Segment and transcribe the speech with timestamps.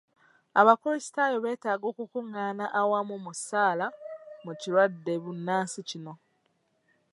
[0.59, 3.85] Abakulisitaayo beetaaga okukungaana awamu mu ssaala
[4.43, 6.13] mu kirwadde bbunansi kino.